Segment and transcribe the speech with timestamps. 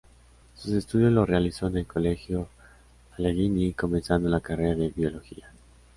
[0.55, 2.49] Sus estudios los realizó en el Colegio
[3.19, 5.51] Allegheny comenzando la carrera de Biología.